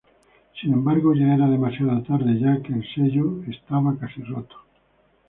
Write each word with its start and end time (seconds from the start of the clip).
Sin 0.59 0.73
embargo, 0.73 1.13
ya 1.13 1.31
era 1.35 1.47
demasiado 1.47 2.01
tarde 2.01 2.39
ya 2.39 2.59
que 2.63 2.73
el 2.73 2.83
sello 2.95 3.43
ya 3.45 3.51
estaba 3.51 3.95
casi 3.99 4.23
roto. 4.23 4.55